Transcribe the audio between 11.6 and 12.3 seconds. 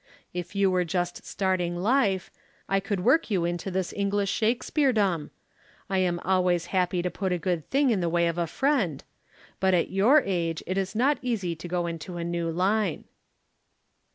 go into a